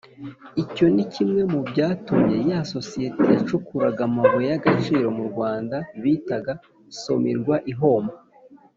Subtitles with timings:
[0.63, 6.53] icyo ni kimwe mu byatumye yasosiyete yacukuraga amabuye y'agaciro mu rwanda bitaga
[7.01, 8.15] somirwa ihomba